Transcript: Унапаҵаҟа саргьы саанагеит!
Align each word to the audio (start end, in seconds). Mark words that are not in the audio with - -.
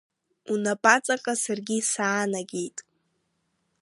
Унапаҵаҟа 0.51 1.33
саргьы 1.41 1.77
саанагеит! 1.91 2.77